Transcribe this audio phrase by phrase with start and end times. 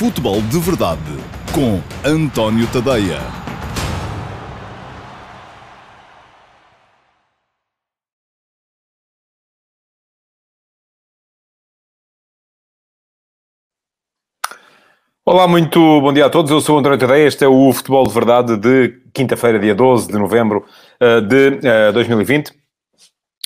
[0.00, 1.02] Futebol de Verdade
[1.54, 3.18] com António Tadeia.
[15.22, 16.50] Olá, muito bom dia a todos.
[16.50, 17.26] Eu sou António Tadeia.
[17.26, 20.64] Este é o Futebol de Verdade de quinta-feira, dia 12 de novembro
[20.98, 22.59] eh, de eh, 2020.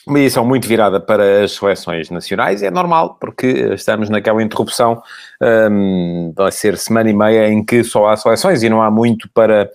[0.07, 2.63] Uma edição muito virada para as seleções nacionais.
[2.63, 5.03] É normal, porque estamos naquela interrupção.
[5.43, 9.29] ehm, vai ser semana e meia em que só há seleções e não há muito
[9.33, 9.71] para,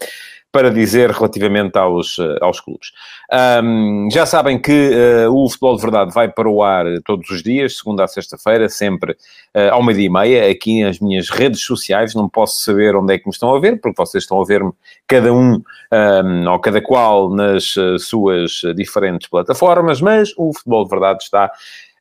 [0.52, 2.92] para dizer relativamente aos, eh, aos clubes.
[3.32, 7.44] Ahm, já sabem que eh, o Futebol de Verdade vai para o ar todos os
[7.44, 9.16] dias, segunda a sexta-feira, sempre
[9.54, 12.16] eh, ao meio-dia e meia, aqui nas minhas redes sociais.
[12.16, 14.72] Não posso saber onde é que me estão a ver, porque vocês estão a ver-me
[15.08, 21.24] cada um ahm, ou cada qual nas suas diferentes plataformas, mas o Futebol de Verdade
[21.24, 21.52] está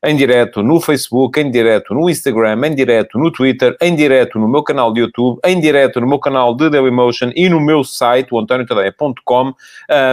[0.05, 4.47] em direto no Facebook, em direto no Instagram, em direto no Twitter, em direto no
[4.47, 8.33] meu canal de YouTube, em direto no meu canal de Dailymotion e no meu site,
[8.33, 9.53] o antoniotadeia.com.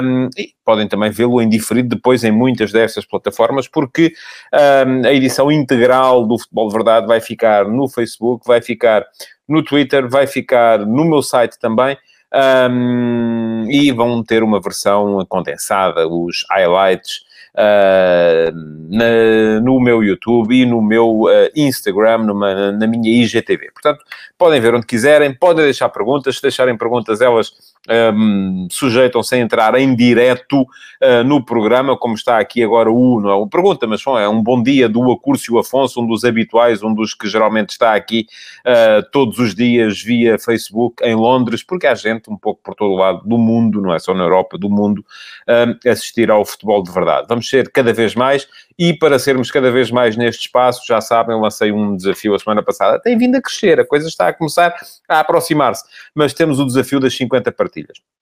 [0.05, 4.13] Um, e podem também vê-lo em diferido depois em muitas dessas plataformas, porque
[4.53, 9.07] um, a edição integral do Futebol de Verdade vai ficar no Facebook, vai ficar
[9.49, 11.97] no Twitter, vai ficar no meu site também.
[12.35, 17.26] Um, e vão ter uma versão condensada, os highlights
[17.57, 18.53] uh,
[18.89, 23.71] na- no meu YouTube e no meu uh, Instagram, numa- na minha IGTV.
[23.73, 24.05] Portanto,
[24.39, 27.53] podem ver onde quiserem, podem deixar perguntas, se deixarem perguntas, elas
[27.89, 33.31] um, sujeitam-se a entrar em direto uh, no programa, como está aqui agora o, não
[33.31, 36.83] é uma pergunta, mas bom, é um bom dia do Acúrcio Afonso, um dos habituais,
[36.83, 38.27] um dos que geralmente está aqui
[38.67, 42.93] uh, todos os dias via Facebook em Londres, porque há gente um pouco por todo
[42.93, 45.05] o lado do mundo, não é só na Europa, do mundo,
[45.49, 47.27] um, assistir ao futebol de verdade.
[47.29, 48.49] Vamos ser cada vez mais
[48.79, 52.63] e para sermos cada vez mais neste espaço, já sabem, lancei um desafio a semana
[52.63, 54.75] passada, tem vindo a crescer, a coisa está a começar
[55.09, 58.16] a aproximar-se, mas temos o desafio das 50 partilhas.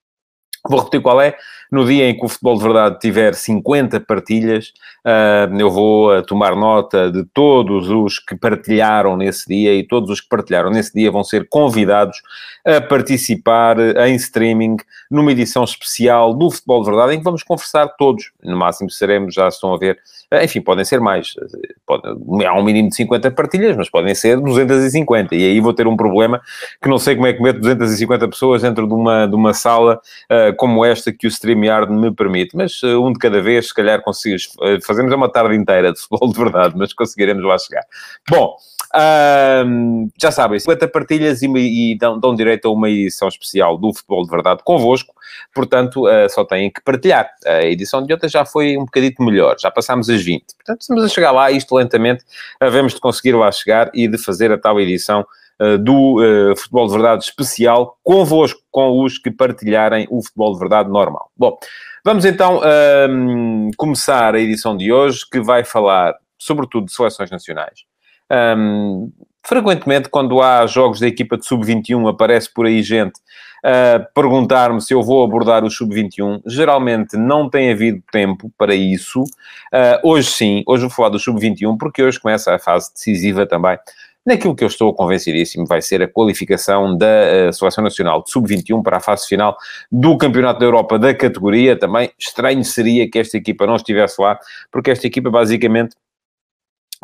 [0.67, 1.35] Vou repetir qual é.
[1.71, 4.71] No dia em que o Futebol de Verdade tiver 50 partilhas,
[5.03, 10.09] ah, eu vou ah, tomar nota de todos os que partilharam nesse dia e todos
[10.09, 12.17] os que partilharam nesse dia vão ser convidados
[12.65, 13.77] a participar
[14.07, 14.77] em streaming
[15.09, 18.31] numa edição especial do Futebol de Verdade em que vamos conversar todos.
[18.43, 19.99] No máximo seremos, já estão a ver,
[20.31, 21.35] ah, enfim, podem ser mais.
[22.47, 25.35] há um mínimo de 50 partilhas, mas podem ser 250.
[25.35, 26.41] E aí vou ter um problema
[26.81, 29.99] que não sei como é que meto 250 pessoas dentro de uma, de uma sala
[30.55, 32.55] como esta que o StreamYard me permite.
[32.55, 34.49] Mas ah, um de cada vez, se calhar conseguimos.
[34.61, 37.83] ah, fazemos uma tarde inteira de futebol de verdade, mas conseguiremos lá chegar.
[38.29, 38.55] Bom,
[40.19, 44.23] já sabem, 50 partilhas e, e dão, dão direito a uma edição especial do Futebol
[44.23, 45.13] de Verdade convosco,
[45.53, 47.29] portanto, ah, só têm que partilhar.
[47.45, 50.43] A edição de ontem já foi um bocadito melhor, já passámos as 20.
[50.55, 52.23] Portanto, estamos a chegar lá, isto lentamente,
[52.59, 55.25] havemos de conseguir lá chegar e de fazer a tal edição uh,
[55.83, 60.89] do uh, Futebol de Verdade especial convosco, com os que partilharem o Futebol de Verdade
[60.89, 61.31] normal.
[61.37, 61.57] Bom,
[62.03, 67.85] vamos então ahm, começar a edição de hoje, que vai falar sobretudo de seleções nacionais.
[68.29, 69.09] Ahm,
[69.45, 73.19] frequentemente, quando há jogos da equipa de sub-21, aparece por aí gente
[73.65, 76.39] a perguntar-me se eu vou abordar o sub-21.
[76.45, 79.23] Geralmente não tem havido tempo para isso.
[79.23, 83.75] Uh, hoje sim, hoje vou falar do sub-21, porque hoje começa a fase decisiva também.
[84.25, 87.05] Naquilo que eu estou convencidíssimo vai ser a qualificação da
[87.49, 89.55] uh, Seleção Nacional de Sub-21 para a fase final
[89.91, 91.77] do Campeonato da Europa da categoria.
[91.77, 94.39] Também estranho seria que esta equipa não estivesse lá,
[94.71, 95.95] porque esta equipa basicamente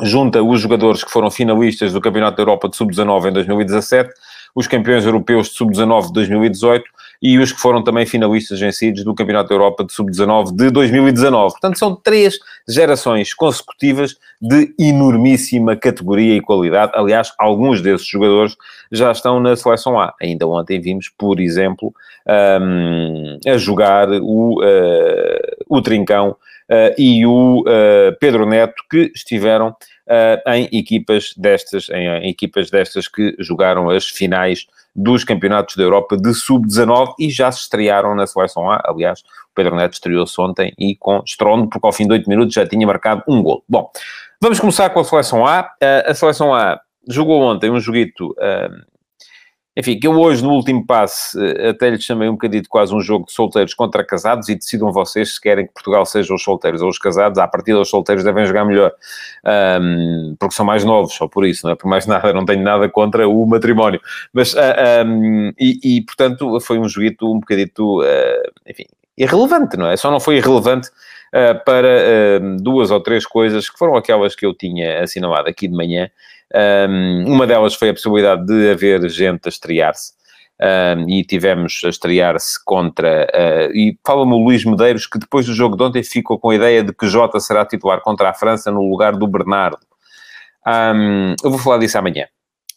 [0.02, 4.12] junta os jogadores que foram finalistas do Campeonato da Europa de Sub-19 em 2017,
[4.56, 6.84] os campeões europeus de Sub-19 de 2018
[7.22, 11.52] e os que foram também finalistas vencidos do Campeonato da Europa de Sub-19 de 2019.
[11.52, 16.94] Portanto, são três gerações consecutivas de enormíssima categoria e qualidade.
[16.96, 18.58] Aliás, alguns desses jogadores
[18.92, 20.14] já estão na Seleção A.
[20.20, 21.94] Ainda ontem vimos, por exemplo,
[22.60, 26.36] um, a jogar o, uh, o Trincão
[26.98, 33.08] e o uh, Pedro Neto, que estiveram uh, em equipas destas, em, em, equipas destas
[33.08, 38.28] que jogaram as finais dos campeonatos da Europa de sub-19 e já se estrearam na
[38.28, 38.82] seleção A.
[38.86, 42.54] Aliás, o Pedro Neto estreou-se ontem e com estrondo, porque ao fim de 8 minutos
[42.54, 43.64] já tinha marcado um gol.
[43.68, 43.90] Bom,
[44.42, 45.70] vamos começar com a seleção A.
[46.06, 48.36] a seleção A jogou ontem um joguito
[49.76, 53.26] enfim, que eu hoje, no último passe, até lhes chamei um bocadinho quase um jogo
[53.26, 56.90] de solteiros contra casados e decidam vocês se querem que Portugal seja os solteiros ou
[56.90, 57.40] os casados.
[57.40, 58.92] À partida, os solteiros devem jogar melhor,
[59.82, 61.76] um, porque são mais novos, só por isso, não é?
[61.76, 64.02] Por mais nada, não tenho nada contra o matrimónio.
[64.34, 68.86] Mas, um, e, e, portanto, foi um joguito um bocadito, uh, enfim,
[69.18, 69.96] irrelevante, não é?
[69.96, 70.90] Só não foi irrelevante
[71.34, 75.76] uh, para duas ou três coisas que foram aquelas que eu tinha assinalado aqui de
[75.76, 76.10] manhã,
[76.54, 80.14] Um, uma delas foi a possibilidade de haver gente a estrear-se.
[80.62, 83.26] Um, e tivemos a estrear-se contra.
[83.34, 86.56] Uh, e fala-me o Luís Medeiros que depois do jogo de ontem ficou com a
[86.56, 89.80] ideia de que Jota será titular contra a França no lugar do Bernardo.
[90.68, 92.28] Um, eu vou falar disso amanhã.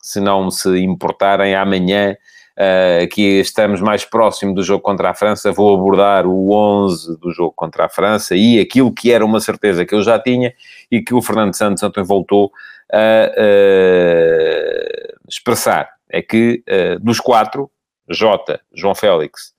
[0.01, 2.17] Se não se importarem, amanhã
[2.55, 7.33] uh, que estamos mais próximo do jogo contra a França, vou abordar o 11 do
[7.33, 10.55] jogo contra a França e aquilo que era uma certeza que eu já tinha
[10.91, 12.53] e que o Fernando Santos ontem voltou
[12.93, 15.91] a uh, expressar.
[16.09, 17.71] É que uh, dos quatro,
[18.09, 19.55] Jota, João Félix,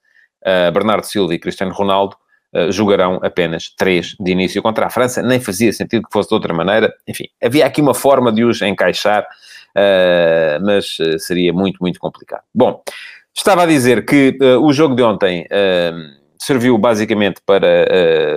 [0.71, 2.15] Bernardo Silva e Cristiano Ronaldo,
[2.69, 5.23] jogarão apenas três de início contra a França.
[5.23, 6.93] Nem fazia sentido que fosse de outra maneira.
[7.07, 9.25] Enfim, havia aqui uma forma de os encaixar
[10.61, 12.43] mas uh, seria muito, muito complicado.
[12.53, 12.81] Bom,
[13.35, 15.47] estava a dizer que uh, o jogo de ontem
[16.37, 17.87] serviu basicamente para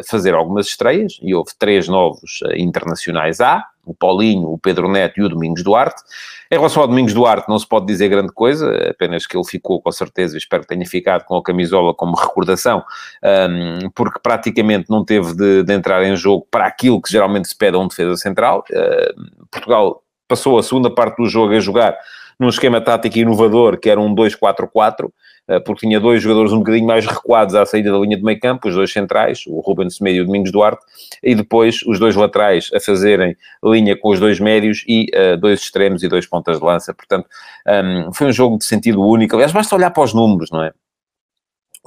[0.08, 5.22] fazer algumas estreias, e houve três novos internacionais A, o Paulinho, o Pedro Neto e
[5.22, 6.02] o Domingos Duarte.
[6.50, 9.80] Em relação ao Domingos Duarte, não se pode dizer grande coisa, apenas que ele ficou,
[9.80, 12.84] com certeza, espero que tenha ficado com a camisola como recordação,
[13.22, 17.56] um, porque praticamente não teve de, de, entrar em jogo para aquilo que geralmente se
[17.56, 18.64] pede a um defesa central.
[18.70, 21.96] Uh, Portugal passou a segunda parte do jogo a jogar
[22.38, 25.10] num esquema tático inovador, que era um 2-4-4,
[25.48, 28.38] eh, porque tinha dois jogadores um bocadinho mais recuados à saída da linha de meio
[28.38, 30.84] campo, os dois centrais, o Ruben Semedo e o Domingos Duarte,
[31.22, 35.60] e depois os dois laterais a fazerem linha com os dois médios e uh, dois
[35.60, 36.94] extremos e dois pontas de lança.
[36.94, 37.26] Portanto,
[37.66, 39.34] um, ehm, foi um jogo de sentido único.
[39.34, 40.72] Aliás, basta olhar para os números, não é?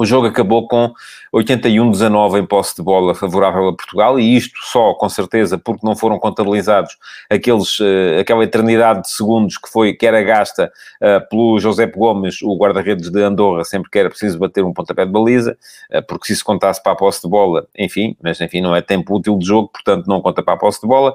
[0.01, 0.91] O jogo acabou com
[1.31, 5.95] 81-19 em posse de bola favorável a Portugal, e isto só, com certeza, porque não
[5.95, 6.97] foram contabilizados
[7.29, 12.41] aqueles, uh, aquela eternidade de segundos que, foi, que era gasta uh, pelo José Gomes,
[12.41, 15.55] o guarda-redes de Andorra, sempre que era preciso bater um pontapé de baliza,
[15.93, 18.81] uh, porque se isso contasse para a posse de bola, enfim, mas enfim, não é
[18.81, 21.13] tempo útil de jogo, portanto não conta para a posse de bola.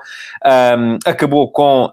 [1.05, 1.91] Acabou com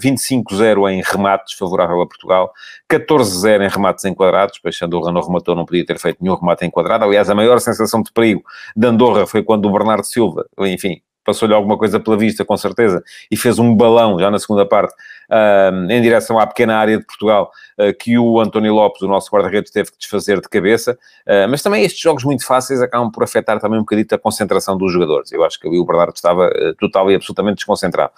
[0.00, 2.50] 25-0 em remates favorável a Portugal,
[2.90, 7.04] 14-0 em remates enquadrados, pois Andorra não rematou, não podia ter feito nenhum remate enquadrado.
[7.04, 8.42] Aliás, a maior sensação de perigo
[8.76, 13.04] de Andorra foi quando o Bernardo Silva, enfim, passou-lhe alguma coisa pela vista, com certeza,
[13.30, 14.94] e fez um balão, já na segunda parte,
[15.28, 19.30] uh, em direção à pequena área de Portugal, uh, que o António Lopes, o nosso
[19.30, 20.98] guarda-redes, teve que desfazer de cabeça.
[21.26, 24.78] Uh, mas também estes jogos muito fáceis acabam por afetar também um bocadinho a concentração
[24.78, 25.30] dos jogadores.
[25.30, 28.12] Eu acho que ali o Bernardo estava total e absolutamente desconcentrado.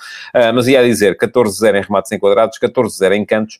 [0.54, 3.58] mas ia dizer, 14-0 em remates enquadrados, 14-0 em cantos,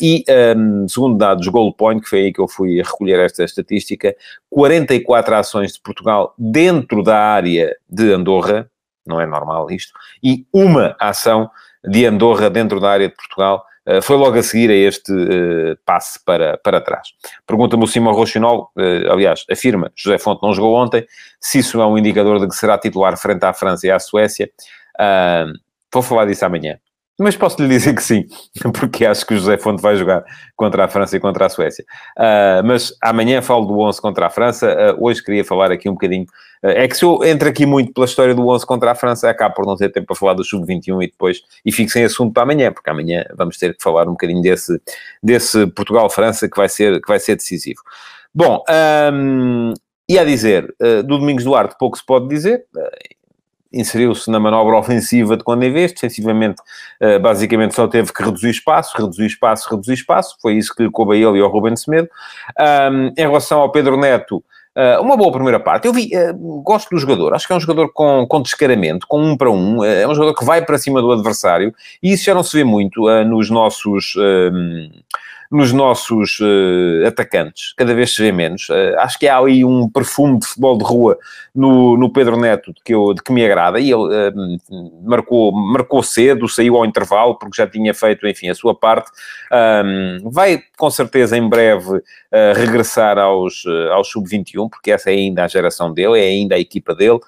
[0.00, 0.24] e,
[0.56, 4.16] um, segundo dados Goal Point, que foi aí que eu fui recolher esta estatística,
[4.50, 8.68] 44 ações de Portugal dentro da área de Andorra,
[9.08, 11.50] não é normal isto, e uma ação
[11.84, 15.76] de Andorra dentro da área de Portugal uh, foi logo a seguir a este uh,
[15.84, 17.08] passe para, para trás.
[17.46, 21.06] Pergunta-me o Simão Rochinol, uh, aliás, afirma, José Fonte não jogou ontem,
[21.40, 24.50] se isso é um indicador de que será titular frente à França e à Suécia,
[25.92, 26.78] vou falar disso amanhã.
[27.20, 28.26] Mas posso lhe dizer que sim,
[28.78, 30.24] porque acho que o José Fonte vai jogar
[30.56, 31.84] contra a França e contra a Suécia.
[32.16, 34.94] Uh, mas amanhã falo do 11 contra a França.
[34.96, 36.26] Uh, hoje queria falar aqui um bocadinho.
[36.62, 39.54] É que se eu entro aqui muito pela história do 11 contra a França, acabo
[39.54, 41.42] por não ter tempo para falar do Sub-21 e depois.
[41.64, 44.80] E fico sem assunto para amanhã, porque amanhã vamos ter que falar um bocadinho desse,
[45.22, 47.80] desse Portugal-França que, vai ser, que vai ser decisivo.
[48.34, 48.62] Bom,
[49.12, 49.72] um,
[50.08, 50.74] e a dizer,
[51.04, 52.64] do Domingos Duarte pouco se pode dizer
[53.72, 56.60] inseriu-se na manobra ofensiva de quando em vez, defensivamente,
[57.02, 60.90] uh, basicamente só teve que reduzir espaço, reduzir espaço, reduzir espaço, foi isso que lhe
[60.90, 62.08] coube a ele e ao Ruben Semedo.
[62.58, 64.42] Um, em relação ao Pedro Neto,
[64.78, 65.86] uh, uma boa primeira parte.
[65.86, 69.20] Eu vi, uh, gosto do jogador, acho que é um jogador com, com descaramento, com
[69.20, 72.34] um para um, é um jogador que vai para cima do adversário, e isso já
[72.34, 74.14] não se vê muito nos nossos
[75.50, 78.68] nos nossos uh, atacantes, cada vez se vê menos.
[78.68, 81.18] Uh, acho que há aí um perfume de futebol de rua
[81.54, 85.50] no, no Pedro Neto de que, eu, de que me agrada, e ele uh, marcou,
[85.52, 89.10] marcou cedo, saiu ao intervalo, porque já tinha feito, enfim, a sua parte.
[89.50, 92.02] Um, vai, com certeza, em breve
[92.54, 96.94] regressar aos, aos sub-21, porque essa é ainda a geração dele, é ainda a equipa
[96.94, 97.18] dele.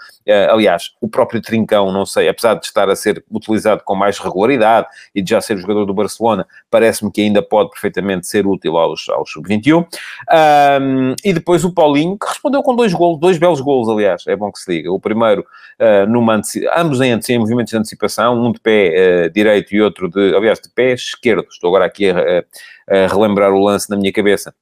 [0.50, 4.86] aliás, o próprio Trincão, não sei, apesar de estar a ser utilizado com mais regularidade
[5.14, 9.08] e de já ser jogador do Barcelona, parece-me que ainda pode perfeitamente ser útil aos,
[9.08, 9.86] aos sub-21.
[10.80, 14.34] Um, e depois o Paulinho, que respondeu com dois golos, dois belos golos, aliás, é
[14.34, 14.92] bom que se diga.
[14.92, 15.44] O primeiro,
[15.78, 16.40] uh, numa,
[16.76, 20.58] ambos em, em movimentos de antecipação, um de pé uh, direito e outro de, aliás,
[20.60, 21.46] de pé esquerdo.
[21.50, 24.54] Estou agora aqui a, a, a relembrar o lance na minha cabeça.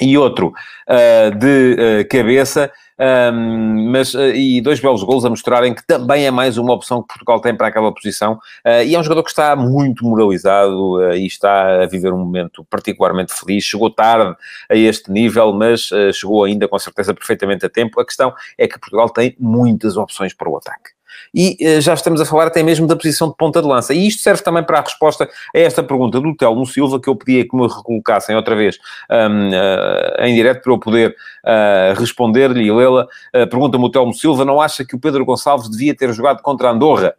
[0.00, 0.52] E outro
[0.88, 6.30] uh, de cabeça, um, mas, uh, e dois belos gols a mostrarem que também é
[6.30, 8.34] mais uma opção que Portugal tem para aquela posição.
[8.64, 12.18] Uh, e é um jogador que está muito moralizado uh, e está a viver um
[12.18, 13.64] momento particularmente feliz.
[13.64, 14.34] Chegou tarde
[14.70, 18.00] a este nível, mas chegou ainda com certeza perfeitamente a tempo.
[18.00, 20.95] A questão é que Portugal tem muitas opções para o ataque.
[21.34, 23.94] E uh, já estamos a falar até mesmo da posição de ponta de lança.
[23.94, 27.16] E isto serve também para a resposta a esta pergunta do Telmo Silva, que eu
[27.16, 28.78] pedia que me recolocassem outra vez
[29.10, 31.10] um, uh, em direto para eu poder
[31.44, 33.06] uh, responder-lhe e lê-la.
[33.32, 37.14] Pergunta-me o Telmo Silva, não acha que o Pedro Gonçalves devia ter jogado contra Andorra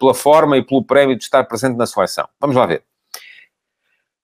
[0.00, 2.26] pela forma e pelo prémio de estar presente na seleção?
[2.40, 2.87] Vamos lá ver.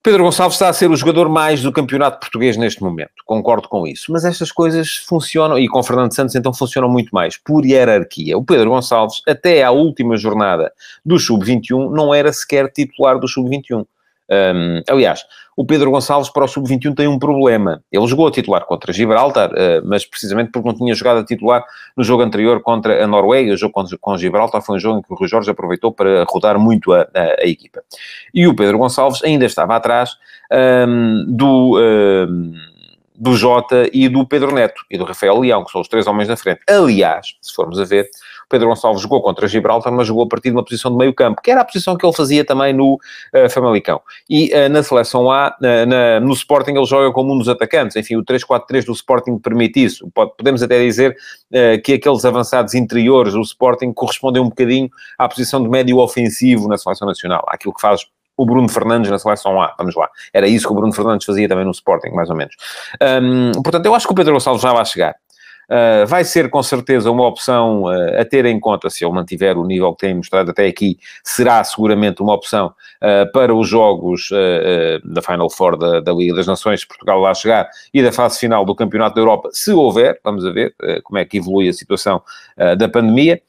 [0.05, 3.87] Pedro Gonçalves está a ser o jogador mais do campeonato português neste momento, concordo com
[3.87, 4.13] isso.
[4.13, 8.37] Mas estas coisas funcionam, e com Fernando Santos então funcionam muito mais, por hierarquia.
[8.37, 10.71] O Pedro Gonçalves, até à última jornada
[11.03, 13.87] do Sub-21, não era sequer titular do Sub-21.
[14.31, 15.25] Um, aliás,
[15.57, 17.83] o Pedro Gonçalves para o Sub-21 tem um problema.
[17.93, 21.65] Ele jogou a titular contra Gibraltar, uh, mas precisamente porque não tinha jogado a titular
[21.97, 23.53] no jogo anterior contra a Noruega.
[23.53, 26.59] O jogo com Gibraltar foi um jogo em que o Rui Jorge aproveitou para rodar
[26.59, 27.83] muito a, a, a equipa.
[28.33, 30.11] E o Pedro Gonçalves ainda estava atrás
[30.89, 31.79] um, do...
[31.79, 32.53] Um,
[33.17, 36.29] do Jota e do Pedro Neto e do Rafael Leão, que são os três homens
[36.29, 36.61] da frente.
[36.69, 38.11] Aliás, se formos a ver,
[38.55, 41.43] Pedro Gonçalves jogou contra Gibraltar, mas jogou a partir de uma posição de meio campo,
[41.43, 44.01] que era a posição que ele fazia também no uh, Famalicão.
[44.31, 47.97] E uh, na seleção A, na, no Sporting, ele joga como um dos atacantes.
[47.97, 50.09] Enfim, o 3-4-3 do Sporting permite isso.
[50.15, 51.17] Pode, podemos até dizer
[51.51, 56.69] uh, que aqueles avançados interiores do Sporting correspondem um bocadinho à posição de médio ofensivo
[56.69, 58.07] na seleção nacional, àquilo que faz
[58.37, 60.09] o Bruno Fernandes na seleção A, vamos lá.
[60.33, 62.55] Era isso que o Bruno Fernandes fazia também no Sporting, mais ou menos.
[63.23, 65.15] Um, portanto, eu acho que o Pedro Gonçalves já vai chegar.
[65.65, 69.57] Uh, vai ser com certeza uma opção uh, a ter em conta se ele mantiver
[69.57, 72.67] o nível que tem mostrado até aqui, será seguramente uma opção
[73.03, 74.31] uh, para os jogos
[75.05, 78.39] da Final Four da, da, Liga das Nações, se Portugal lá chegar, e da fase
[78.39, 81.73] final do Campeonato da Europa, se houver, vamos a ver como é que evolui a
[81.73, 82.23] situação
[82.79, 83.41] da pandemia,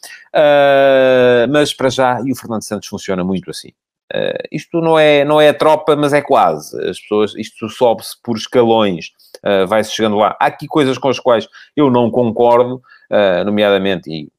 [1.50, 3.72] mas para já, e o Fernando Santos funciona muito assim.
[4.14, 6.78] Uh, isto não é, não é a tropa, mas é quase.
[6.88, 9.08] As pessoas, isto sobe-se por escalões,
[9.38, 10.36] uh, vai-se chegando lá.
[10.40, 12.76] Há aqui coisas com as quais eu não concordo,
[13.12, 14.30] uh, nomeadamente, e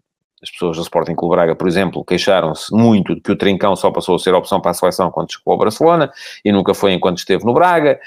[0.43, 3.91] as pessoas do Sporting Clube Braga, por exemplo, queixaram-se muito de que o Trincão só
[3.91, 6.13] passou a ser opção para a seleção quando chegou ao Barcelona
[6.45, 7.99] e nunca foi enquanto esteve no Braga.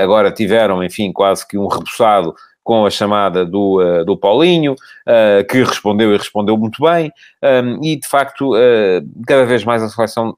[0.00, 2.34] agora tiveram, enfim, quase que um rebuçado
[2.64, 7.84] com a chamada do, uh, do Paulinho, uh, que respondeu e respondeu muito bem, um,
[7.84, 10.34] e de facto, uh, cada vez mais a seleção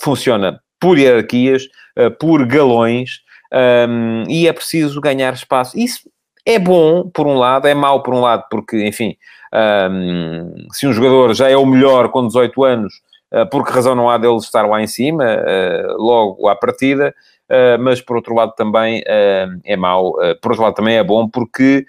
[0.00, 1.64] funciona por hierarquias,
[1.98, 3.20] uh, por galões,
[3.52, 5.78] um, e é preciso ganhar espaço.
[5.78, 6.08] Isso
[6.46, 9.16] é bom, por um lado, é mau, por um lado, porque, enfim,
[9.52, 12.94] um, se um jogador já é o melhor com 18 anos,
[13.32, 17.14] uh, por que razão não há dele estar lá em cima, uh, logo à partida,
[17.50, 21.84] Uh, mas por outro lado também é mau, por outro lado também é bom porque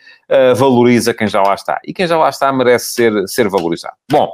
[0.56, 1.80] valoriza quem já lá está.
[1.86, 3.94] E quem já lá está merece ser, ser valorizado.
[4.10, 4.28] Bom,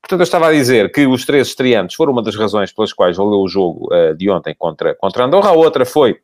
[0.00, 3.16] Portanto, eu estava a dizer que os três estreantes foram uma das razões pelas quais
[3.16, 5.50] valeu o jogo uh, de ontem contra, contra Andorra.
[5.50, 6.18] A outra foi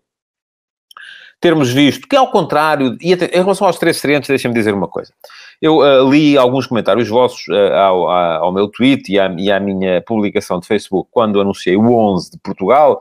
[1.41, 4.89] termos visto que, ao contrário, e até, em relação aos três estreantes, deixem-me dizer uma
[4.89, 5.13] coisa.
[5.61, 9.61] Eu uh, li alguns comentários vossos uh, ao, ao, meu tweet e à, e à,
[9.61, 13.01] minha publicação de Facebook quando anunciei o 11 de Portugal,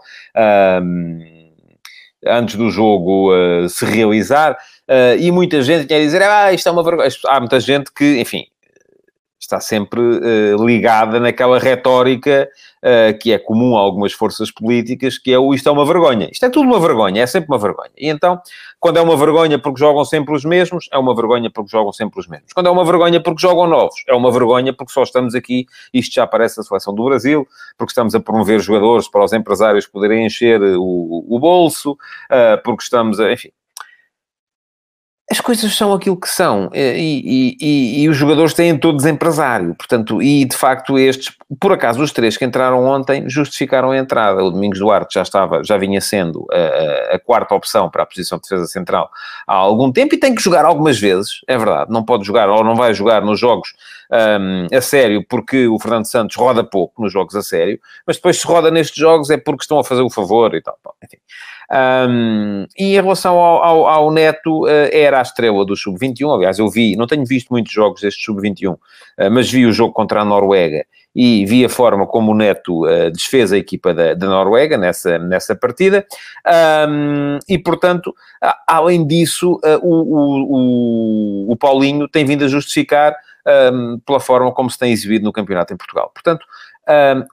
[2.25, 4.57] antes do jogo uh, se realizar,
[5.19, 7.09] e muita gente tinha a dizer, ah, isto é uma vergonha.
[7.27, 8.45] Há muita gente que, enfim,
[9.45, 12.49] está sempre uh, ligada naquela retórica
[12.83, 16.29] uh, que é comum a algumas forças políticas, que é o isto é uma vergonha.
[16.31, 17.91] Isto é tudo uma vergonha, é sempre uma vergonha.
[17.97, 18.39] E então,
[18.79, 22.19] quando é uma vergonha porque jogam sempre os mesmos, é uma vergonha porque jogam sempre
[22.19, 22.53] os mesmos.
[22.53, 26.13] Quando é uma vergonha porque jogam novos, é uma vergonha porque só estamos aqui, isto
[26.15, 27.47] já aparece na seleção do Brasil,
[27.77, 32.83] porque estamos a promover jogadores para os empresários poderem encher o, o bolso, uh, porque
[32.83, 33.49] estamos a, enfim,
[35.29, 39.73] as coisas são aquilo que são e, e, e, e, os jogadores têm todos empresário,
[39.73, 44.43] portanto, e de facto estes, por acaso os três que entraram ontem justificaram a entrada.
[44.43, 48.37] O Domingos Duarte já estava, já vinha sendo a, a, quarta opção para a posição
[48.37, 49.09] de defesa central
[49.47, 52.63] há algum tempo e tem que jogar algumas vezes, é verdade, não pode jogar ou
[52.63, 53.73] não vai jogar nos jogos
[54.11, 58.39] um, a sério porque o Fernando Santos roda pouco nos jogos a sério, mas depois
[58.39, 61.17] se roda nestes jogos é porque estão a fazer o favor e tal, enfim.
[61.71, 66.35] Um, e em relação ao, ao, ao Neto, uh, era a estrela do Sub-21.
[66.35, 68.79] Aliás, eu vi, não tenho visto muitos jogos deste Sub-21, uh,
[69.31, 70.85] mas vi o jogo contra a Noruega
[71.15, 75.17] e vi a forma como o Neto uh, desfez a equipa da, da Noruega nessa,
[75.17, 76.05] nessa partida.
[76.87, 83.15] Um, e, portanto, a, além disso, o, o, o, o, Paulinho tem vindo a justificar
[83.73, 86.11] um, pela forma como se tem exibido no campeonato em Portugal.
[86.13, 86.45] Portanto,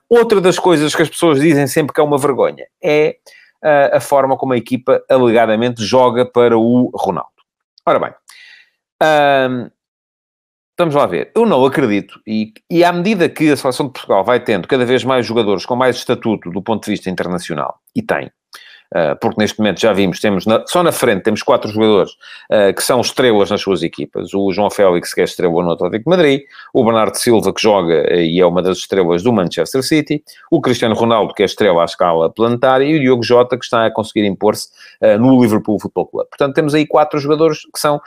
[0.09, 3.17] outra das coisas que as pessoas dizem sempre que é uma vergonha é
[3.93, 7.29] a forma como a equipa alegadamente joga para o Ronaldo.
[7.85, 8.13] Ora bem,
[9.49, 9.69] um,
[10.77, 11.31] vamos lá ver.
[11.35, 14.85] Eu não acredito, e, e à medida que a seleção de Portugal vai tendo cada
[14.85, 18.42] vez mais jogadores com mais estatuto do ponto de vista internacional, e tem, Uh,
[19.19, 22.11] porque neste momento já vimos, temos na, só na frente temos quatro jogadores
[22.51, 24.33] uh, que são estrelas nas suas equipas.
[24.33, 26.41] O João Félix, que é estrela no Atlético de Madrid,
[26.73, 30.95] o Bernardo Silva, que joga e é uma das estrelas do Manchester City, o Cristiano
[30.95, 34.25] Ronaldo, que é estrela à escala planetária, e o Diogo Jota, que está a conseguir
[34.25, 34.69] impor-se
[35.01, 36.27] uh, no Liverpool Football Club.
[36.27, 37.99] Portanto, temos aí quatro jogadores que são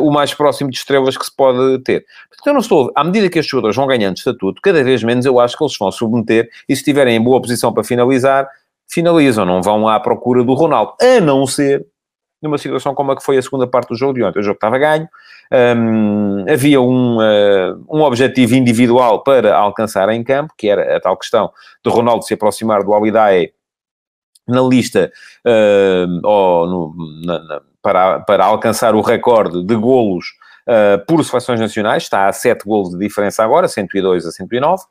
[0.00, 2.04] o mais próximo de estrelas que se pode ter.
[2.28, 5.26] Portanto, eu não estou, à medida que estes jogadores vão ganhando estatuto, cada vez menos
[5.26, 8.48] eu acho que eles vão submeter, e se estiverem em boa posição para finalizar,
[8.90, 11.86] finalizam, não vão à procura do Ronaldo, a não ser
[12.40, 14.38] numa situação como a que foi a segunda parte do jogo de ontem.
[14.38, 15.08] O jogo estava ganho,
[15.76, 21.16] um, havia um, uh, um objetivo individual para alcançar em campo, que era a tal
[21.16, 21.50] questão
[21.84, 23.52] de Ronaldo se aproximar do Alidae
[24.46, 25.12] na lista
[25.44, 30.26] uh, ou no, na, na, para, para alcançar o recorde de golos
[30.68, 34.84] uh, por seleções nacionais, está a 7 golos de diferença agora, 102 a 109.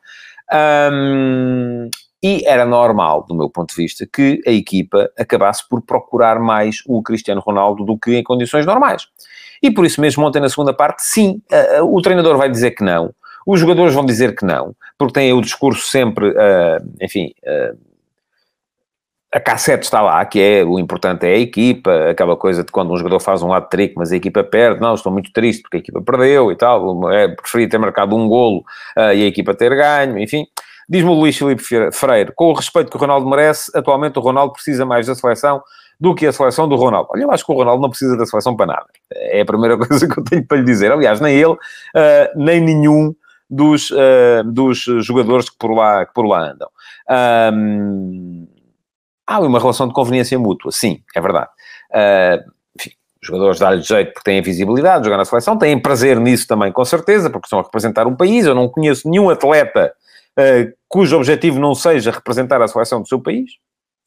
[0.92, 1.90] Um,
[2.22, 6.82] e era normal, do meu ponto de vista, que a equipa acabasse por procurar mais
[6.86, 9.06] o Cristiano Ronaldo do que em condições normais.
[9.62, 12.72] E por isso mesmo, ontem na segunda parte, sim, uh, uh, o treinador vai dizer
[12.72, 13.12] que não,
[13.46, 17.32] os jogadores vão dizer que não, porque têm o discurso sempre, uh, enfim,
[19.32, 22.92] a cassete está lá, que é o importante é a equipa, aquela coisa de quando
[22.92, 25.76] um jogador faz um lado trick, mas a equipa perde, não, estou muito triste porque
[25.76, 28.64] a equipa perdeu e tal, é, preferi ter marcado um golo
[28.96, 30.46] uh, e a equipa ter ganho, enfim.
[30.88, 34.54] Diz-me o Luís Filipe Freire, com o respeito que o Ronaldo merece, atualmente o Ronaldo
[34.54, 35.62] precisa mais da seleção
[36.00, 37.08] do que a seleção do Ronaldo.
[37.12, 38.86] Olha, eu acho que o Ronaldo não precisa da seleção para nada.
[39.12, 40.92] É a primeira coisa que eu tenho para lhe dizer.
[40.92, 41.58] Aliás, nem ele, uh,
[42.36, 43.14] nem nenhum
[43.50, 46.68] dos, uh, dos jogadores que por lá, que por lá andam.
[47.52, 48.46] Um,
[49.26, 51.48] há uma relação de conveniência mútua, sim, é verdade.
[51.90, 52.90] Uh, enfim,
[53.20, 56.84] os jogadores dão-lhe jeito porque têm visibilidade, jogar na seleção, têm prazer nisso também, com
[56.84, 58.46] certeza, porque estão a representar um país.
[58.46, 59.92] Eu não conheço nenhum atleta
[60.88, 63.52] cujo objetivo não seja representar a seleção do seu país.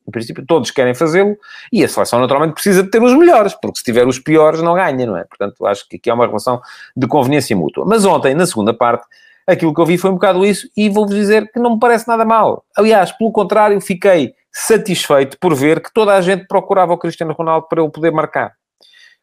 [0.07, 1.37] Em princípio, todos querem fazê-lo
[1.71, 4.73] e a seleção naturalmente precisa de ter os melhores, porque se tiver os piores, não
[4.73, 5.23] ganha, não é?
[5.23, 6.59] Portanto, acho que aqui há uma relação
[6.97, 7.85] de conveniência mútua.
[7.85, 9.05] Mas ontem, na segunda parte,
[9.45, 12.07] aquilo que eu vi foi um bocado isso e vou-vos dizer que não me parece
[12.07, 12.65] nada mal.
[12.75, 17.67] Aliás, pelo contrário, fiquei satisfeito por ver que toda a gente procurava o Cristiano Ronaldo
[17.67, 18.53] para ele poder marcar.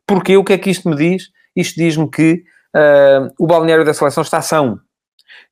[0.07, 1.25] Porque o que é que isto me diz?
[1.55, 2.45] Isto diz-me que
[2.75, 4.81] uh, o balneário da seleção está são.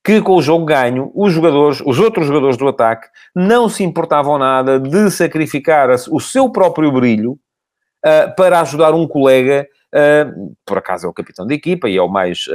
[0.02, 4.38] Que com o jogo ganho, os jogadores, os outros jogadores do ataque, não se importavam
[4.38, 11.06] nada de sacrificar o seu próprio brilho uh, para ajudar um colega, uh, por acaso
[11.06, 12.46] é o capitão da equipa e é o mais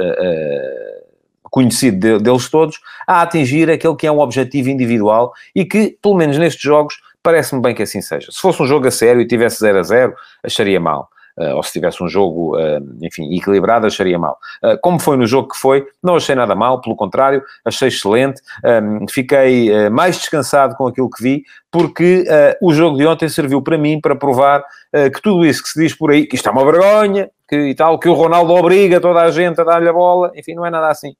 [1.44, 6.38] conhecido deles todos, a atingir aquele que é um objetivo individual e que, pelo menos
[6.38, 8.32] nestes jogos, Parece-me bem que assim seja.
[8.32, 11.08] Se fosse um jogo a sério e tivesse 0 a 0, acharia mal.
[11.38, 14.38] Uh, ou se tivesse um jogo, uh, enfim, equilibrado, acharia mal.
[14.62, 18.42] Uh, como foi no jogo que foi, não achei nada mal, pelo contrário, achei excelente.
[18.64, 22.24] Um, fiquei mais descansado com aquilo que vi, porque
[22.60, 25.94] o jogo de ontem serviu para mim para provar que tudo isso que se diz
[25.94, 29.22] por aí, que isto é uma vergonha, que e tal, que o Ronaldo obriga toda
[29.22, 31.14] a gente a dar-lhe a bola, enfim, não é nada assim.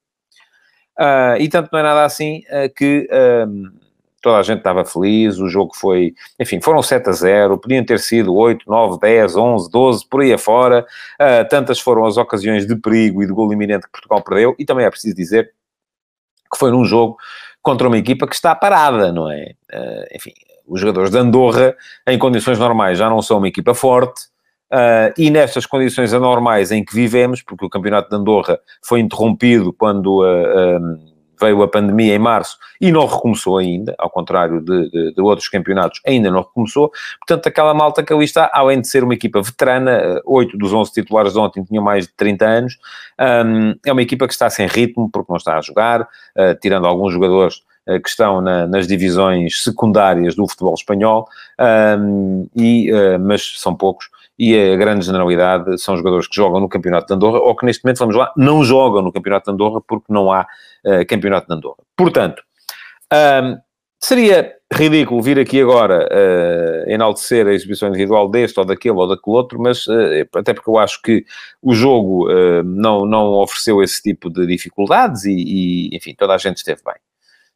[1.39, 2.43] e tanto não é nada assim
[2.77, 3.09] que
[4.23, 7.99] toda a gente estava feliz, o jogo foi, enfim, foram 7 a 0, podiam ter
[7.99, 10.87] sido 8, 9, 10, 11, 12, por aí afora,
[11.21, 14.65] uh, tantas foram as ocasiões de perigo e de gol iminente que Portugal perdeu, e
[14.65, 15.53] também é preciso dizer
[16.51, 17.17] que foi num jogo
[17.61, 19.53] contra uma equipa que está parada, não é?
[19.73, 20.33] Uh, enfim,
[20.67, 21.75] os jogadores de Andorra,
[22.07, 24.33] em condições normais, já não são uma equipa forte,
[24.73, 29.71] Uh, e nestas condições anormais em que vivemos, porque o campeonato de Andorra foi interrompido
[29.71, 31.12] quando uh,
[31.43, 35.49] veio a pandemia em março e não recomeçou ainda, ao contrário de, de, de, outros
[35.49, 36.91] campeonatos, ainda não recomeçou.
[37.19, 40.93] Portanto, aquela malta que ali está, além de ser uma equipa veterana, oito dos onze
[40.93, 42.79] titulares de ontem tinham mais de 30 anos,
[43.47, 46.87] um, é uma equipa que está sem ritmo, porque não está a jogar, uh, tirando
[46.87, 51.29] alguns jogadores uh, que estão na, nas divisões secundárias do futebol espanhol,
[51.99, 56.69] um, e, uh, mas são poucos e a grande generalidade são jogadores que jogam no
[56.69, 59.81] Campeonato de Andorra ou que neste momento, vamos lá, não jogam no Campeonato de Andorra
[59.87, 60.47] porque não há
[60.85, 61.79] uh, Campeonato de Andorra.
[61.97, 62.43] Portanto,
[63.13, 63.59] um,
[64.01, 69.37] seria ridículo vir aqui agora uh, enaltecer a exibição individual deste ou daquele ou daquele
[69.37, 71.25] outro, mas uh, até porque eu acho que
[71.61, 76.39] o jogo uh, não, não ofereceu esse tipo de dificuldades e, e, enfim, toda a
[76.39, 76.97] gente esteve bem.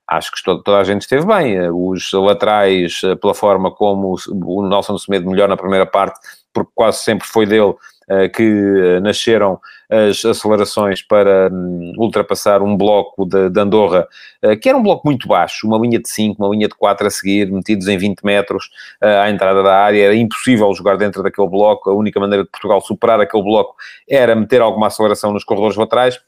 [0.06, 1.68] Acho que toda, toda a gente esteve bem.
[1.68, 6.20] Os laterais, pela forma como o Nelson Semedo melhor na primeira parte,
[6.56, 7.74] porque quase sempre foi dele
[8.08, 14.08] uh, que uh, nasceram as acelerações para um, ultrapassar um bloco de, de Andorra,
[14.42, 17.06] uh, que era um bloco muito baixo, uma linha de 5, uma linha de 4
[17.06, 18.70] a seguir, metidos em 20 metros
[19.02, 22.80] à entrada da área, era impossível jogar dentro daquele bloco, a única maneira de Portugal
[22.80, 23.74] superar aquele bloco
[24.08, 26.18] era meter alguma aceleração nos corredores laterais,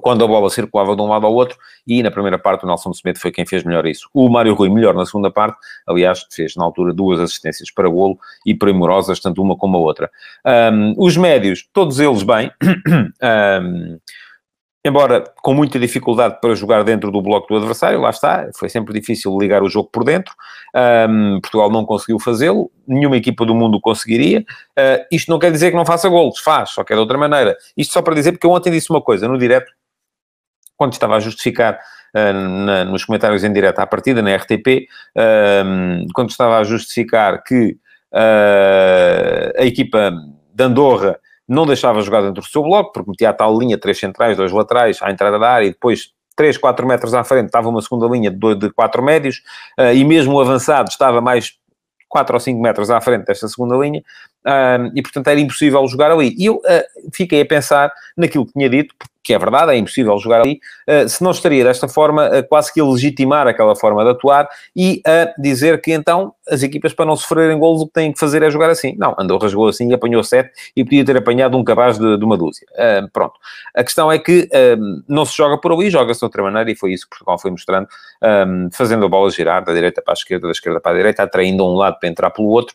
[0.00, 1.56] quando a bola circulava de um lado ao outro,
[1.86, 4.08] e na primeira parte o Nelson Semedo foi quem fez melhor isso.
[4.12, 5.56] O Mário Rui melhor na segunda parte,
[5.86, 10.10] aliás, fez na altura duas assistências para golo e primorosas, tanto uma como a outra.
[10.72, 12.50] Um, os médios, todos eles bem,
[13.62, 13.98] um,
[14.86, 18.94] embora com muita dificuldade para jogar dentro do bloco do adversário, lá está, foi sempre
[18.94, 20.32] difícil ligar o jogo por dentro,
[21.08, 24.40] um, Portugal não conseguiu fazê-lo, nenhuma equipa do mundo conseguiria,
[24.78, 27.18] uh, isto não quer dizer que não faça golos, faz, só que é de outra
[27.18, 27.56] maneira.
[27.76, 29.72] Isto só para dizer, porque eu ontem disse uma coisa no direto,
[30.76, 31.78] quando estava a justificar
[32.14, 37.42] uh, na, nos comentários em direto à partida, na RTP, uh, quando estava a justificar
[37.42, 37.76] que
[38.12, 40.12] uh, a equipa
[40.54, 43.98] de Andorra não deixava jogar dentro do seu bloco, porque metia a tal linha, três
[43.98, 47.68] centrais, dois laterais, à entrada da área, e depois 3, 4 metros à frente estava
[47.68, 49.42] uma segunda linha de, dois, de 4 médios,
[49.94, 51.52] e mesmo o avançado estava mais
[52.08, 54.02] 4 ou 5 metros à frente desta segunda linha,
[54.92, 56.34] e portanto era impossível jogar ali.
[56.36, 56.60] E eu
[57.12, 58.92] fiquei a pensar naquilo que tinha dito,
[59.26, 62.72] que é verdade, é impossível jogar ali, uh, se não estaria desta forma uh, quase
[62.72, 67.06] que a legitimar aquela forma de atuar e a dizer que então as equipas para
[67.06, 68.94] não sofrerem golos o que têm que fazer é jogar assim.
[68.96, 72.36] Não, Andorra jogou assim, apanhou sete e podia ter apanhado um cabaz de, de uma
[72.36, 72.64] dúzia.
[72.74, 73.34] Uh, pronto.
[73.74, 74.48] A questão é que
[75.08, 77.50] não se joga por ali, joga-se de outra maneira e foi isso que Portugal foi
[77.50, 77.88] mostrando,
[78.22, 81.24] um, fazendo a bola girar da direita para a esquerda, da esquerda para a direita,
[81.24, 82.74] atraindo um lado para entrar pelo outro,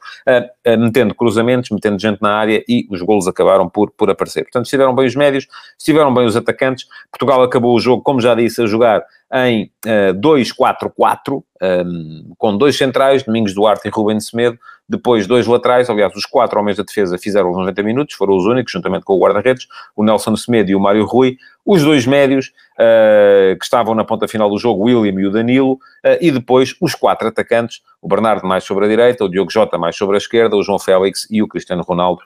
[0.78, 4.44] metendo cruzamentos, metendo gente na área e os golos acabaram por, por aparecer.
[4.44, 6.88] Portanto, estiveram bem os médios, estiveram bem os atacantes.
[7.12, 12.78] Portugal acabou o jogo, como já disse, a jogar em uh, 2-4-4, um, com dois
[12.78, 14.60] centrais, Domingos Duarte e Rubens Semedo,
[14.92, 18.46] depois dois laterais, aliás, os quatro homens da defesa fizeram os 90 minutos, foram os
[18.46, 22.52] únicos, juntamente com o guarda-redes, o Nelson Semedo e o Mário Rui, os dois médios
[22.74, 26.30] uh, que estavam na ponta final do jogo, o William e o Danilo, uh, e
[26.30, 30.16] depois os quatro atacantes, o Bernardo mais sobre a direita, o Diogo Jota mais sobre
[30.16, 32.22] a esquerda, o João Félix e o Cristiano Ronaldo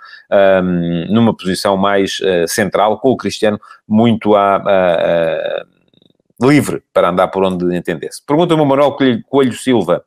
[0.63, 4.55] um, numa posição mais uh, central, com o Cristiano muito à,
[6.41, 8.23] livre para andar por onde entendesse.
[8.25, 8.95] Pergunta-me o Manuel
[9.27, 10.03] Coelho Silva.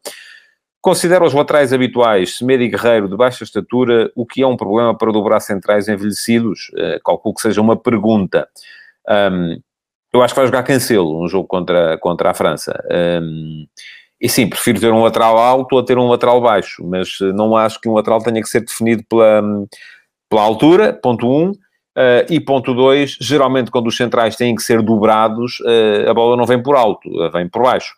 [0.81, 4.97] Considera os laterais habituais, Semedo e Guerreiro, de baixa estatura, o que é um problema
[4.97, 6.71] para dobrar centrais envelhecidos?
[6.75, 8.49] Uh, calculo que seja uma pergunta.
[9.09, 9.61] Um,
[10.13, 12.73] eu acho que vai jogar Cancelo, um jogo contra, contra a França.
[13.23, 13.67] Um,
[14.21, 17.57] e sim, prefiro ter um lateral alto a ter um lateral baixo, mas eh, não
[17.57, 19.43] acho que um lateral tenha que ser definido pela,
[20.29, 21.31] pela altura, ponto 1.
[21.31, 21.53] Um,
[21.99, 26.37] Uh, e ponto 2, geralmente quando os centrais têm que ser dobrados, uh, a bola
[26.37, 27.93] não vem por alto, uh, vem por baixo.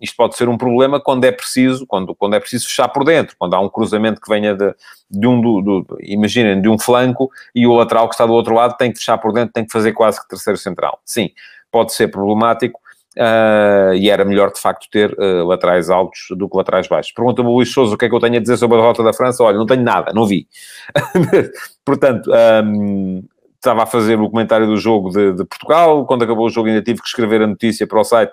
[0.00, 3.34] isto pode ser um problema quando é preciso, quando, quando é preciso fechar por dentro,
[3.36, 4.72] quando há um cruzamento que venha de,
[5.10, 8.54] de um, do, do, imaginem, de um flanco e o lateral que está do outro
[8.54, 11.00] lado tem que fechar por dentro, tem que fazer quase que terceiro central.
[11.04, 11.30] Sim,
[11.72, 12.78] pode ser problemático,
[13.16, 17.12] Uh, e era melhor de facto ter uh, laterais altos do que laterais baixos.
[17.12, 19.04] Pergunta-me o Luís Souza o que é que eu tenho a dizer sobre a derrota
[19.04, 19.42] da França.
[19.44, 20.48] Olha, não tenho nada, não vi.
[21.84, 22.30] Portanto,
[22.64, 23.22] um,
[23.64, 26.04] estava a fazer o comentário do jogo de, de, Portugal.
[26.04, 28.32] Quando acabou o jogo, ainda tive que escrever a notícia para o site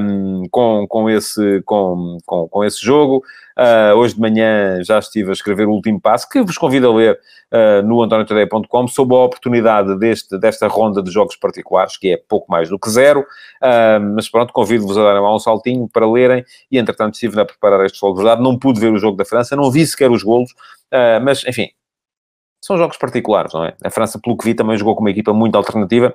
[0.00, 3.22] um, com, com, esse, com, com, com esse jogo.
[3.56, 6.94] Uh, hoje de manhã já estive a escrever o último passo, que vos convido a
[6.94, 7.18] ler
[7.52, 12.50] uh, no antoniotadeia.com, sob a oportunidade deste, desta ronda de jogos particulares, que é pouco
[12.50, 13.20] mais do que zero.
[13.20, 16.44] Uh, mas pronto, convido-vos a darem lá um saltinho para lerem.
[16.70, 18.42] E entretanto, estive a preparar este jogo de verdade.
[18.42, 20.52] Não pude ver o jogo da França, não vi sequer os golos,
[21.22, 21.68] mas enfim,
[22.64, 23.74] são jogos particulares, não é?
[23.84, 26.14] A França, pelo que vi, também jogou com uma equipa muito alternativa,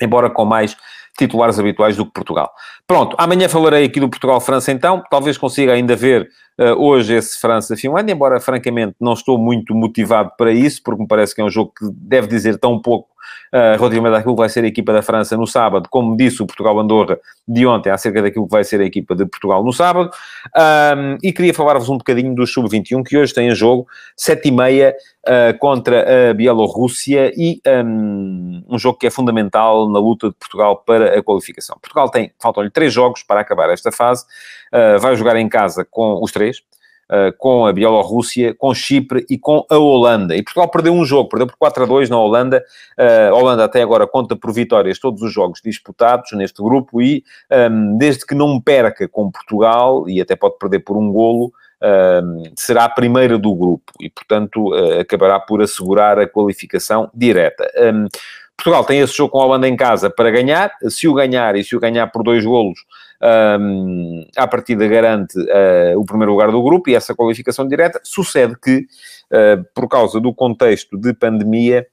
[0.00, 0.76] embora com mais
[1.18, 2.52] titulares habituais do que Portugal.
[2.86, 6.28] Pronto, amanhã falarei aqui do Portugal-França então, talvez consiga ainda ver
[6.60, 11.34] uh, hoje esse França-Finlândia, embora francamente não estou muito motivado para isso, porque me parece
[11.34, 13.08] que é um jogo que deve dizer tão pouco
[13.52, 16.46] uh, relativamente àquilo que vai ser a equipa da França no sábado, como disse o
[16.46, 20.10] Portugal-Andorra de ontem, acerca daquilo que vai ser a equipa de Portugal no sábado.
[20.56, 23.86] Um, e queria falar-vos um bocadinho do Sub-21, que hoje tem em jogo,
[24.18, 30.34] 7h30, uh, contra a Bielorrússia, e um, um jogo que é fundamental na luta de
[30.34, 31.76] Portugal para a qualificação.
[31.80, 34.24] Portugal tem, faltam-lhe três jogos para acabar esta fase,
[34.72, 36.62] uh, vai jogar em casa com os três,
[37.38, 40.34] com a Bielorrússia, com Chipre e com a Holanda.
[40.34, 42.64] E Portugal perdeu um jogo, perdeu por 4 a 2 na Holanda.
[42.98, 47.22] Uh, a Holanda até agora conta por vitórias todos os jogos disputados neste grupo e
[47.70, 52.42] um, desde que não perca com Portugal, e até pode perder por um golo, um,
[52.56, 57.66] será a primeira do grupo e, portanto, uh, acabará por assegurar a qualificação direta.
[57.78, 58.08] Um,
[58.56, 60.72] Portugal tem esse jogo com a Holanda em casa para ganhar.
[60.88, 62.78] Se o ganhar e se o ganhar por dois golos,
[63.22, 68.00] um, à partida garante uh, o primeiro lugar do grupo e essa qualificação direta.
[68.02, 68.86] Sucede que,
[69.32, 71.86] uh, por causa do contexto de pandemia,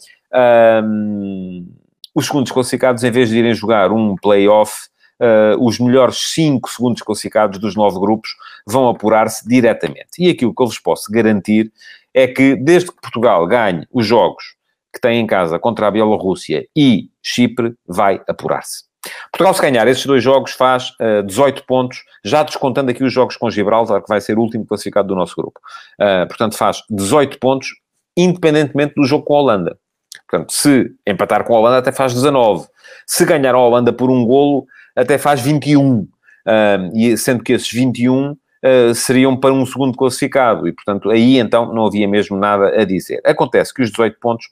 [0.84, 1.68] um,
[2.14, 4.88] os segundos classificados, em vez de irem jogar um play-off,
[5.20, 8.32] uh, os melhores cinco segundos classificados dos nove grupos
[8.68, 10.12] vão apurar-se diretamente.
[10.20, 11.72] E aquilo que eu vos posso garantir
[12.14, 14.56] é que, desde que Portugal ganhe os jogos
[14.94, 18.93] que tem em casa contra a Bielorrússia e Chipre, vai apurar-se.
[19.32, 23.12] Portugal, se ganhar esses dois jogos, faz uh, eh, 18 pontos, já descontando aqui os
[23.12, 25.60] jogos com Gibraltar, que vai ser o último classificado do nosso grupo.
[26.00, 27.70] Uh, portanto, faz 18 pontos,
[28.16, 29.78] independentemente do jogo com a Holanda.
[30.30, 32.68] Portanto, se empatar com a Holanda, até faz 19.
[33.06, 36.00] Se ganhar a Holanda por um golo, até faz 21.
[36.00, 36.10] Uh,
[36.94, 40.68] e sendo que esses 21 uh, seriam para um segundo classificado.
[40.68, 43.22] E, portanto, aí então não havia mesmo nada a dizer.
[43.26, 44.48] Acontece que os 18 pontos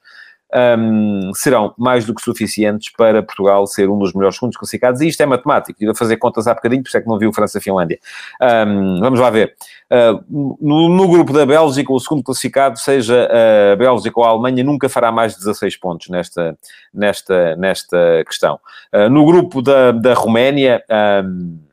[0.53, 5.07] um, serão mais do que suficientes para Portugal ser um dos melhores segundos classificados, e
[5.07, 7.31] isto é matemático, estive a fazer contas há bocadinho, por isso é que não viu
[7.33, 7.99] França-Finlândia.
[8.41, 9.55] Um, vamos lá ver.
[9.91, 13.29] Uh, no, no, grupo da Bélgica, o segundo classificado, seja
[13.71, 16.57] a Bélgica ou a Alemanha, nunca fará mais de 16 pontos nesta,
[16.93, 18.59] nesta, nesta questão.
[18.93, 20.83] Uh, no grupo da, da Roménia...
[21.25, 21.70] Um,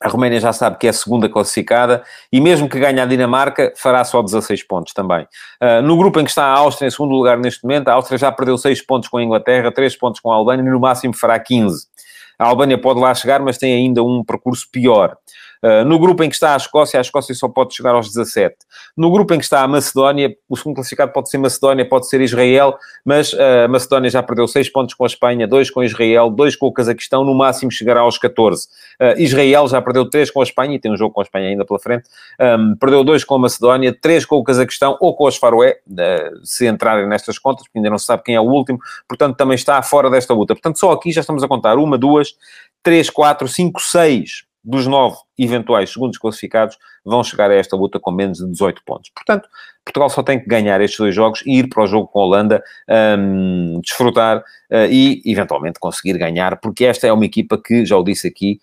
[0.00, 3.72] a Roménia já sabe que é a segunda classificada e mesmo que ganhe a Dinamarca,
[3.76, 5.26] fará só 16 pontos também.
[5.62, 8.16] Uh, no grupo em que está a Áustria em segundo lugar neste momento, a Áustria
[8.16, 11.14] já perdeu 6 pontos com a Inglaterra, 3 pontos com a Albânia e no máximo
[11.14, 11.86] fará 15.
[12.38, 15.14] A Albânia pode lá chegar, mas tem ainda um percurso pior.
[15.62, 18.56] Uh, no grupo em que está a Escócia, a Escócia só pode chegar aos 17.
[18.96, 22.20] No grupo em que está a Macedónia, o segundo classificado pode ser Macedónia, pode ser
[22.22, 26.30] Israel, mas uh, a Macedónia já perdeu 6 pontos com a Espanha, 2 com Israel,
[26.30, 28.68] 2 com o Cazaquistão, no máximo chegará aos 14.
[29.00, 31.48] Uh, Israel já perdeu 3 com a Espanha, e tem um jogo com a Espanha
[31.48, 32.08] ainda pela frente,
[32.40, 35.78] um, perdeu 2 com a Macedónia, 3 com o Cazaquistão ou com os Faroé,
[36.42, 39.54] se entrarem nestas contas, porque ainda não se sabe quem é o último, portanto também
[39.54, 40.54] está fora desta luta.
[40.54, 42.34] Portanto, só aqui já estamos a contar uma, duas,
[42.82, 48.10] três, quatro, cinco, seis dos nove eventuais segundos classificados vão chegar a esta luta com
[48.10, 49.10] menos de 18 pontos.
[49.14, 49.48] Portanto,
[49.84, 52.24] Portugal só tem que ganhar estes dois jogos e ir para o jogo com a
[52.24, 52.62] Holanda,
[53.18, 58.04] um, desfrutar uh, e, eventualmente, conseguir ganhar, porque esta é uma equipa que, já o
[58.04, 58.60] disse aqui,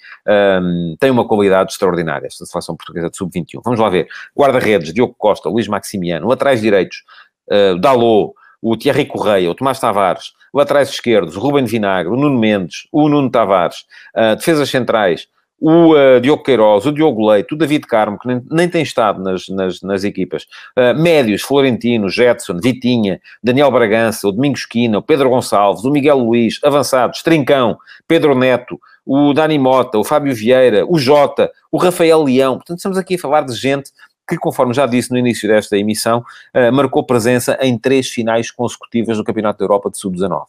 [0.61, 3.61] um, tem uma qualidade extraordinária, esta seleção portuguesa de sub-21.
[3.63, 4.07] Vamos lá ver.
[4.35, 7.03] Guarda-redes, Diogo Costa, Luís Maximiano, laterais direitos,
[7.51, 13.07] uh, o Thierry Correia, o Tomás Tavares, laterais esquerdos, Ruben Vinagre, o Nuno Mendes, o
[13.09, 15.27] Nuno Tavares, uh, defesas centrais,
[15.59, 19.21] o uh, Diogo Queiroz, o Diogo Leite, o David Carmo, que nem, nem tem estado
[19.21, 20.43] nas, nas, nas equipas,
[20.77, 26.19] uh, médios, Florentino, Jetson, Vitinha, Daniel Bragança, o Domingos Quina, o Pedro Gonçalves, o Miguel
[26.19, 32.21] Luís, avançados, Trincão, Pedro Neto, o Dani Mota, o Fábio Vieira, o Jota, o Rafael
[32.23, 32.55] Leão.
[32.55, 33.91] Portanto, estamos aqui a falar de gente
[34.27, 39.17] que, conforme já disse no início desta emissão, uh, marcou presença em três finais consecutivas
[39.17, 40.45] do Campeonato da Europa de Sub-19.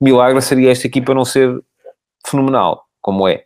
[0.00, 1.60] Milagre seria esta equipa não ser
[2.26, 3.44] fenomenal, como é.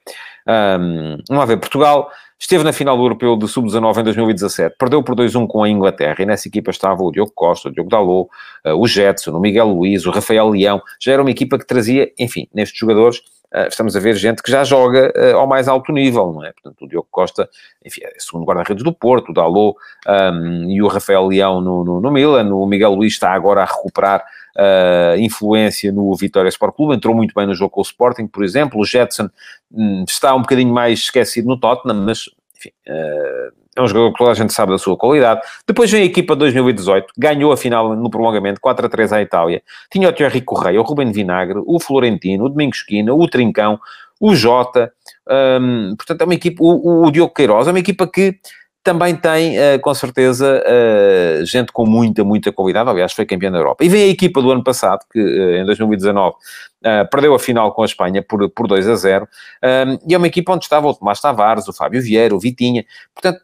[0.49, 5.03] Um, vamos lá ver, Portugal esteve na final do Europeu de Sub-19 em 2017, perdeu
[5.03, 8.31] por 2-1 com a Inglaterra, e nessa equipa estava o Diogo Costa, o Diogo Dalot,
[8.65, 12.11] uh, o Jetson, o Miguel Luiz, o Rafael Leão, já era uma equipa que trazia,
[12.19, 13.21] enfim, nestes jogadores,
[13.69, 16.53] estamos a ver gente que já joga uh, ao mais alto nível, não é?
[16.53, 17.49] Portanto, o Diogo Costa,
[17.85, 22.01] enfim, é segundo guarda-redes do Porto, o Dalot um, e o Rafael Leão no, no,
[22.01, 24.25] no Milan, o Miguel Luiz está agora a recuperar
[24.57, 28.45] uh, influência no Vitória Sport Clube, entrou muito bem no jogo com o Sporting, por
[28.45, 29.31] exemplo, o Jetson
[29.73, 34.19] um, está um bocadinho mais esquecido no Tottenham, mas, enfim, uh, é um jogador que
[34.19, 35.41] toda a gente sabe da sua qualidade.
[35.67, 39.23] Depois vem a equipa de 2018, ganhou a final no prolongamento, 4 a 3 à
[39.23, 39.63] Itália.
[39.91, 43.79] Tinha o Thierry Correia, o Ruben Vinagre, o Florentino, o Domingos Esquina, o Trincão,
[44.21, 44.93] o Jota.
[45.61, 48.39] Um, portanto, é uma equipa, o, o Diogo Queiroz, é uma equipa que
[48.89, 52.89] também tem, uh, com certeza, uh, gente com muita, muita qualidade.
[52.89, 53.85] Aliás, foi campeão da Europa.
[53.85, 56.37] E vem a equipa do ano passado, que uh, em 2019
[57.11, 59.29] perdeu a final com a Espanha por, por 2 a 0.
[60.07, 62.85] e é uma equipa onde estava o Tomás Tavares, o Fábio Vieira, o Vitinha.
[63.13, 63.41] Portanto,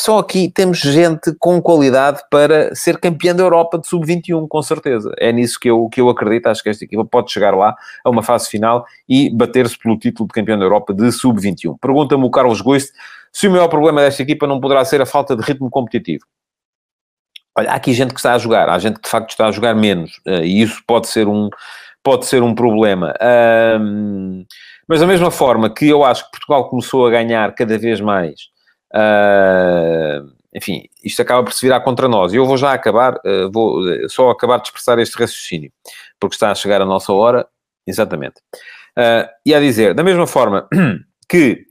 [0.00, 5.12] só aqui temos gente com qualidade para ser campeã da Europa de sub-21, com certeza.
[5.18, 6.46] É nisso que eu, que eu acredito.
[6.46, 10.26] Acho que esta equipa pode chegar lá a uma fase final e bater-se pelo título
[10.28, 11.76] de campeão da Europa de sub-21.
[11.80, 12.92] Pergunta-me o Carlos Goist
[13.32, 16.24] se o maior problema desta equipa não poderá ser a falta de ritmo competitivo.
[17.58, 19.50] Olha, há aqui gente que está a jogar, há gente que de facto está a
[19.50, 21.48] jogar menos, eh, e isso pode ser um,
[22.02, 23.14] pode ser um problema.
[23.80, 24.44] Um,
[24.86, 28.48] mas da mesma forma que eu acho que Portugal começou a ganhar cada vez mais,
[28.94, 32.32] uh, enfim, isto acaba por se virar contra nós.
[32.32, 35.70] E eu vou já acabar, uh, vou só acabar de expressar este raciocínio,
[36.18, 37.46] porque está a chegar a nossa hora,
[37.86, 38.36] exatamente.
[38.98, 40.66] Uh, e a dizer, da mesma forma
[41.28, 41.66] que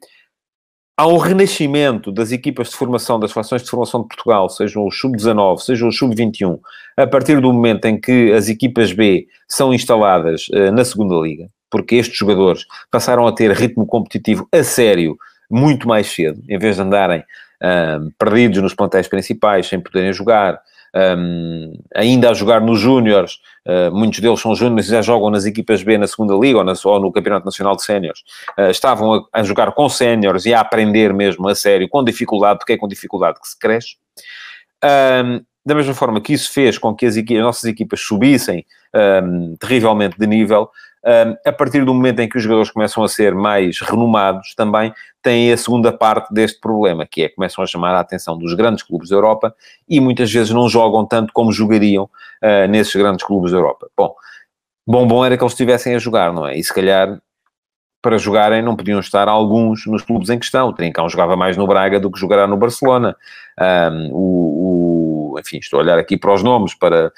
[0.97, 4.97] há um renascimento das equipas de formação, das seleções de formação de Portugal, sejam os
[4.97, 6.60] sub-19, sejam os sub-21,
[6.95, 11.49] a partir do momento em que as equipas B são instaladas uh, na segunda liga,
[11.69, 15.17] porque estes jogadores passaram a ter ritmo competitivo a sério
[15.49, 20.60] muito mais cedo, em vez de andarem uh, perdidos nos plantéis principais, sem poderem jogar,
[20.95, 25.45] um, ainda a jogar nos Júniores, uh, muitos deles são Júniores e já jogam nas
[25.45, 28.21] equipas B na segunda Liga ou, na, ou no Campeonato Nacional de Séniores,
[28.58, 32.60] uh, estavam a, a, jogar com Séniores e a aprender mesmo a sério, com dificuldade,
[32.60, 33.97] porque é com dificuldade que se cresce.
[34.84, 38.63] Um, da mesma forma que isso fez com que as, equipas, as nossas equipas subissem
[39.23, 40.94] um, terrivelmente de nível, um,
[41.45, 44.91] a partir do momento em que os jogadores começam a ser mais renomados, também
[45.21, 48.83] têm a segunda parte deste problema, que é começam a chamar a atenção dos grandes
[48.83, 49.53] clubes da Europa
[49.87, 53.87] e muitas vezes não jogam tanto como jogariam uh, nesses grandes clubes da Europa.
[53.95, 54.15] Bom,
[54.87, 56.57] bom bom era que eles estivessem a jogar, não é?
[56.57, 57.19] E se calhar
[58.05, 60.69] para jogarem não podiam estar alguns nos clubes em questão.
[60.69, 63.15] O Trincão jogava mais no Braga do que jogará no Barcelona.
[63.59, 64.64] Um, o,
[65.39, 67.11] enfim, estou a olhar aqui para os nomes para,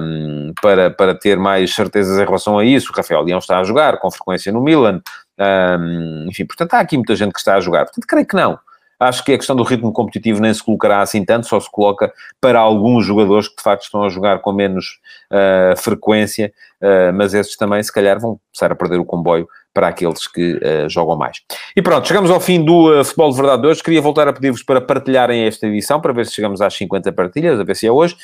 [0.00, 2.92] um, para, para ter mais certezas em relação a isso.
[2.92, 5.00] O Rafael Leão está a jogar com frequência no Milan.
[5.38, 7.84] Um, enfim, portanto, há aqui muita gente que está a jogar.
[7.84, 8.58] Portanto, creio que não.
[8.98, 12.12] Acho que a questão do ritmo competitivo nem se colocará assim tanto, só se coloca
[12.40, 14.98] para alguns jogadores que de facto estão a jogar com menos
[15.30, 19.88] uh, frequência, uh, mas esses também se calhar vão começar a perder o comboio para
[19.88, 21.40] aqueles que uh, jogam mais.
[21.76, 23.82] E pronto, chegamos ao fim do Futebol de Verdade de hoje.
[23.82, 27.60] Queria voltar a pedir-vos para partilharem esta edição, para ver se chegamos às 50 partilhas,
[27.60, 28.16] a ver se é hoje.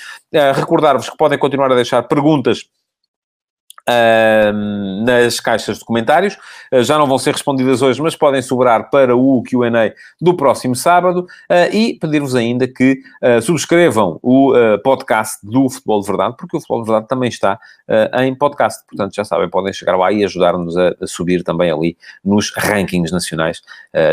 [0.54, 2.64] Recordar-vos que podem continuar a deixar perguntas
[3.86, 6.38] Uh, nas caixas de comentários.
[6.72, 10.74] Uh, já não vão ser respondidas hoje, mas podem sobrar para o QA do próximo
[10.74, 11.26] sábado.
[11.50, 16.60] Uh, e pedir-vos ainda que ah, subscrevam o podcast do Futebol de Verdade, porque o
[16.60, 17.58] Futebol de Verdade também está
[18.20, 18.82] em podcast.
[18.88, 23.12] Portanto, já sabem, podem chegar lá e ajudar-nos a, a, subir também ali nos rankings
[23.12, 23.62] nacionais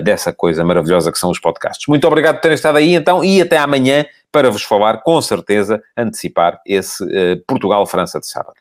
[0.04, 1.88] dessa coisa maravilhosa que são os podcasts.
[1.88, 5.82] Muito obrigado por terem estado aí então e até amanhã para vos falar, com certeza,
[5.96, 7.06] antecipar esse
[7.48, 8.61] Portugal-França de sábado.